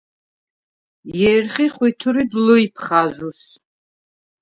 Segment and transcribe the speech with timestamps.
[1.17, 3.41] ჲერხი ხვითვრიდ ლჷჲფხაზუს.